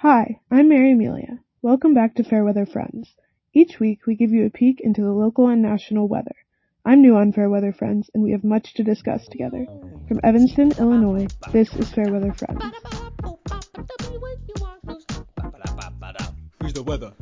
Hi, 0.00 0.40
I'm 0.50 0.68
Mary 0.68 0.92
Amelia. 0.92 1.38
Welcome 1.62 1.94
back 1.94 2.16
to 2.16 2.22
Fairweather 2.22 2.66
Friends. 2.66 3.14
Each 3.54 3.80
week 3.80 4.04
we 4.06 4.14
give 4.14 4.30
you 4.30 4.44
a 4.44 4.50
peek 4.50 4.78
into 4.82 5.00
the 5.00 5.10
local 5.10 5.48
and 5.48 5.62
national 5.62 6.06
weather. 6.06 6.34
I'm 6.84 7.00
new 7.00 7.16
on 7.16 7.32
Fairweather 7.32 7.72
Friends 7.72 8.10
and 8.12 8.22
we 8.22 8.32
have 8.32 8.44
much 8.44 8.74
to 8.74 8.84
discuss 8.84 9.26
together. 9.26 9.64
From 10.06 10.20
Evanston, 10.22 10.72
Illinois, 10.78 11.28
this 11.50 11.74
is 11.76 11.90
Fairweather 11.94 12.34
Friends. 12.34 12.62
Here's 16.60 16.74
the 16.74 16.82
weather. 16.82 17.14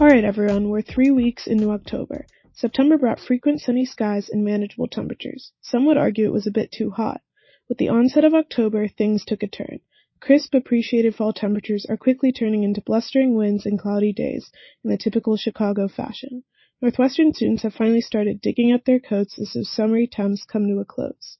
Alright 0.00 0.24
everyone, 0.24 0.68
we're 0.68 0.82
three 0.82 1.10
weeks 1.10 1.48
into 1.48 1.72
October. 1.72 2.26
September 2.52 2.96
brought 2.96 3.18
frequent 3.18 3.60
sunny 3.60 3.84
skies 3.84 4.28
and 4.30 4.44
manageable 4.44 4.86
temperatures. 4.86 5.50
Some 5.62 5.84
would 5.86 5.96
argue 5.96 6.26
it 6.26 6.32
was 6.32 6.46
a 6.46 6.52
bit 6.52 6.70
too 6.70 6.92
hot. 6.92 7.22
With 7.70 7.78
the 7.78 7.88
onset 7.88 8.24
of 8.24 8.34
October, 8.34 8.88
things 8.88 9.24
took 9.24 9.44
a 9.44 9.46
turn. 9.46 9.78
Crisp, 10.18 10.54
appreciated 10.54 11.14
fall 11.14 11.32
temperatures 11.32 11.86
are 11.86 11.96
quickly 11.96 12.32
turning 12.32 12.64
into 12.64 12.80
blustering 12.80 13.36
winds 13.36 13.64
and 13.64 13.78
cloudy 13.78 14.12
days 14.12 14.50
in 14.82 14.90
the 14.90 14.98
typical 14.98 15.36
Chicago 15.36 15.86
fashion. 15.86 16.42
Northwestern 16.82 17.32
students 17.32 17.62
have 17.62 17.72
finally 17.72 18.00
started 18.00 18.40
digging 18.40 18.72
up 18.72 18.84
their 18.84 18.98
coats 18.98 19.38
as 19.38 19.52
those 19.52 19.70
summery 19.70 20.08
temps 20.08 20.42
come 20.42 20.66
to 20.66 20.80
a 20.80 20.84
close. 20.84 21.38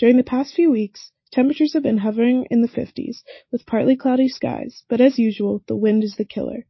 During 0.00 0.16
the 0.16 0.24
past 0.24 0.52
few 0.52 0.68
weeks, 0.68 1.12
temperatures 1.30 1.74
have 1.74 1.84
been 1.84 1.98
hovering 1.98 2.48
in 2.50 2.60
the 2.60 2.66
50s, 2.66 3.22
with 3.52 3.64
partly 3.64 3.94
cloudy 3.94 4.28
skies, 4.28 4.82
but 4.88 5.00
as 5.00 5.16
usual, 5.16 5.62
the 5.68 5.76
wind 5.76 6.02
is 6.02 6.16
the 6.16 6.24
killer. 6.24 6.66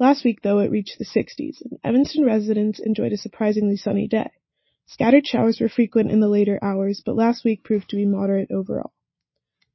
Last 0.00 0.24
week, 0.24 0.42
though, 0.42 0.58
it 0.58 0.72
reached 0.72 0.98
the 0.98 1.04
60s, 1.04 1.62
and 1.64 1.78
Evanston 1.84 2.24
residents 2.24 2.80
enjoyed 2.80 3.12
a 3.12 3.16
surprisingly 3.16 3.76
sunny 3.76 4.08
day. 4.08 4.30
Scattered 4.92 5.24
showers 5.24 5.60
were 5.60 5.68
frequent 5.68 6.10
in 6.10 6.18
the 6.18 6.28
later 6.28 6.58
hours, 6.60 7.00
but 7.06 7.14
last 7.14 7.44
week 7.44 7.62
proved 7.62 7.88
to 7.88 7.94
be 7.94 8.04
moderate 8.04 8.50
overall. 8.50 8.90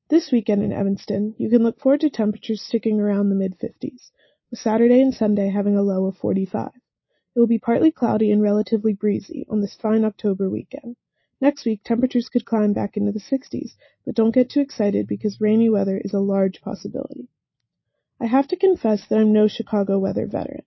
This 0.10 0.30
weekend 0.30 0.62
in 0.62 0.74
Evanston, 0.74 1.36
you 1.38 1.50
can 1.50 1.64
look 1.64 1.80
forward 1.80 2.02
to 2.02 2.10
temperatures 2.10 2.62
sticking 2.62 3.00
around 3.00 3.30
the 3.30 3.36
mid-50s, 3.36 4.12
with 4.52 4.60
Saturday 4.60 5.02
and 5.02 5.14
Sunday 5.14 5.48
having 5.48 5.78
a 5.78 5.82
low 5.82 6.06
of 6.06 6.18
45. 6.18 6.70
It 7.34 7.40
will 7.40 7.48
be 7.48 7.58
partly 7.58 7.92
cloudy 7.92 8.30
and 8.30 8.42
relatively 8.42 8.92
breezy 8.92 9.46
on 9.50 9.62
this 9.62 9.78
fine 9.82 10.04
October 10.04 10.50
weekend. 10.50 10.98
Next 11.40 11.66
week, 11.66 11.80
temperatures 11.86 12.28
could 12.28 12.46
climb 12.46 12.74
back 12.74 12.98
into 12.98 13.14
the 13.14 13.22
60s, 13.22 13.78
but 14.06 14.16
don't 14.16 14.36
get 14.36 14.50
too 14.50 14.60
excited 14.60 15.08
because 15.08 15.40
rainy 15.40 15.70
weather 15.70 15.98
is 15.98 16.14
a 16.14 16.20
large 16.20 16.60
possibility. 16.60 17.30
I 18.20 18.26
have 18.26 18.50
to 18.50 18.58
confess 18.58 19.08
that 19.08 19.18
I'm 19.18 19.32
no 19.32 19.48
Chicago 19.48 19.98
weather 19.98 20.28
veteran. 20.28 20.65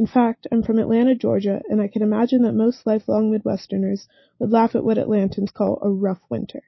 In 0.00 0.06
fact, 0.06 0.46
I'm 0.50 0.62
from 0.62 0.78
Atlanta, 0.78 1.14
Georgia, 1.14 1.60
and 1.68 1.78
I 1.78 1.86
can 1.86 2.00
imagine 2.00 2.40
that 2.44 2.54
most 2.54 2.86
lifelong 2.86 3.30
Midwesterners 3.30 4.06
would 4.38 4.50
laugh 4.50 4.74
at 4.74 4.82
what 4.82 4.96
Atlantans 4.96 5.52
call 5.52 5.78
a 5.82 5.90
rough 5.90 6.22
winter. 6.30 6.62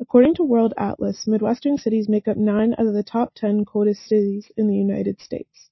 According 0.00 0.34
to 0.34 0.42
World 0.42 0.74
Atlas, 0.76 1.28
Midwestern 1.28 1.78
cities 1.78 2.08
make 2.08 2.26
up 2.26 2.36
9 2.36 2.74
out 2.76 2.86
of 2.88 2.92
the 2.92 3.04
top 3.04 3.34
10 3.36 3.66
coldest 3.66 4.04
cities 4.04 4.50
in 4.56 4.66
the 4.66 4.74
United 4.74 5.20
States. 5.20 5.70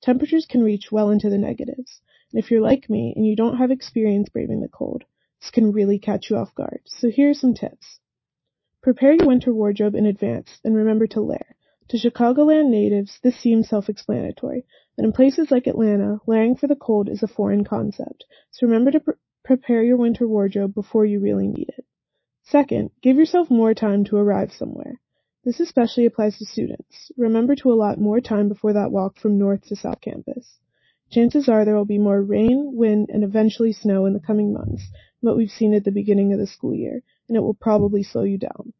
Temperatures 0.00 0.46
can 0.46 0.64
reach 0.64 0.90
well 0.90 1.10
into 1.10 1.28
the 1.28 1.36
negatives, 1.36 2.00
and 2.32 2.42
if 2.42 2.50
you're 2.50 2.62
like 2.62 2.88
me 2.88 3.12
and 3.14 3.26
you 3.26 3.36
don't 3.36 3.58
have 3.58 3.70
experience 3.70 4.30
braving 4.30 4.62
the 4.62 4.68
cold, 4.68 5.04
this 5.42 5.50
can 5.50 5.72
really 5.72 5.98
catch 5.98 6.30
you 6.30 6.36
off 6.36 6.54
guard. 6.54 6.80
So 6.86 7.10
here 7.10 7.28
are 7.28 7.34
some 7.34 7.52
tips. 7.52 8.00
Prepare 8.82 9.12
your 9.12 9.26
winter 9.26 9.52
wardrobe 9.52 9.94
in 9.94 10.06
advance 10.06 10.58
and 10.64 10.74
remember 10.74 11.06
to 11.08 11.20
layer. 11.20 11.55
To 11.90 11.96
Chicagoland 11.96 12.70
natives, 12.70 13.20
this 13.22 13.38
seems 13.38 13.68
self-explanatory, 13.68 14.64
but 14.96 15.04
in 15.04 15.12
places 15.12 15.52
like 15.52 15.68
Atlanta, 15.68 16.20
layering 16.26 16.56
for 16.56 16.66
the 16.66 16.74
cold 16.74 17.08
is 17.08 17.22
a 17.22 17.28
foreign 17.28 17.62
concept, 17.62 18.24
so 18.50 18.66
remember 18.66 18.90
to 18.90 18.98
pr- 18.98 19.10
prepare 19.44 19.84
your 19.84 19.96
winter 19.96 20.26
wardrobe 20.26 20.74
before 20.74 21.06
you 21.06 21.20
really 21.20 21.46
need 21.46 21.68
it. 21.68 21.84
Second, 22.42 22.90
give 23.02 23.16
yourself 23.16 23.50
more 23.50 23.72
time 23.72 24.02
to 24.06 24.16
arrive 24.16 24.52
somewhere. 24.52 25.00
This 25.44 25.60
especially 25.60 26.06
applies 26.06 26.38
to 26.38 26.44
students. 26.44 27.12
Remember 27.16 27.54
to 27.54 27.72
allot 27.72 28.00
more 28.00 28.20
time 28.20 28.48
before 28.48 28.72
that 28.72 28.90
walk 28.90 29.16
from 29.16 29.38
North 29.38 29.62
to 29.68 29.76
South 29.76 30.00
Campus. 30.00 30.58
Chances 31.12 31.48
are 31.48 31.64
there 31.64 31.76
will 31.76 31.84
be 31.84 31.98
more 31.98 32.20
rain, 32.20 32.72
wind, 32.74 33.10
and 33.12 33.22
eventually 33.22 33.72
snow 33.72 34.06
in 34.06 34.12
the 34.12 34.18
coming 34.18 34.52
months 34.52 34.82
than 35.22 35.28
what 35.30 35.36
we've 35.36 35.50
seen 35.50 35.72
at 35.72 35.84
the 35.84 35.92
beginning 35.92 36.32
of 36.32 36.40
the 36.40 36.48
school 36.48 36.74
year, 36.74 37.00
and 37.28 37.36
it 37.36 37.40
will 37.42 37.54
probably 37.54 38.02
slow 38.02 38.24
you 38.24 38.38
down. 38.38 38.72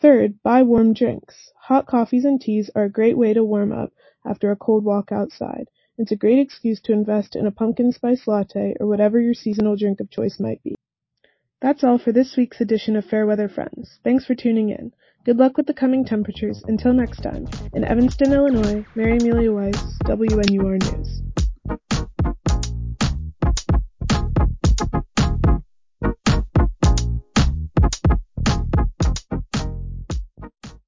Third, 0.00 0.42
buy 0.42 0.62
warm 0.62 0.94
drinks. 0.94 1.52
Hot 1.64 1.86
coffees 1.86 2.24
and 2.24 2.40
teas 2.40 2.70
are 2.74 2.84
a 2.84 2.90
great 2.90 3.18
way 3.18 3.34
to 3.34 3.44
warm 3.44 3.70
up 3.70 3.92
after 4.24 4.50
a 4.50 4.56
cold 4.56 4.84
walk 4.84 5.12
outside. 5.12 5.68
It's 5.98 6.12
a 6.12 6.16
great 6.16 6.38
excuse 6.38 6.80
to 6.82 6.92
invest 6.92 7.36
in 7.36 7.46
a 7.46 7.50
pumpkin 7.50 7.92
spice 7.92 8.26
latte 8.26 8.74
or 8.80 8.86
whatever 8.86 9.20
your 9.20 9.34
seasonal 9.34 9.76
drink 9.76 10.00
of 10.00 10.10
choice 10.10 10.40
might 10.40 10.62
be. 10.62 10.74
That's 11.60 11.84
all 11.84 11.98
for 11.98 12.12
this 12.12 12.34
week's 12.38 12.62
edition 12.62 12.96
of 12.96 13.04
Fairweather 13.04 13.50
Friends. 13.50 13.98
Thanks 14.02 14.24
for 14.24 14.34
tuning 14.34 14.70
in. 14.70 14.94
Good 15.26 15.36
luck 15.36 15.58
with 15.58 15.66
the 15.66 15.74
coming 15.74 16.06
temperatures. 16.06 16.64
Until 16.66 16.94
next 16.94 17.20
time, 17.20 17.46
in 17.74 17.84
Evanston, 17.84 18.32
Illinois, 18.32 18.86
Mary 18.94 19.18
Amelia 19.18 19.52
Weiss, 19.52 19.98
WNUR 20.06 20.80
News. 20.80 21.29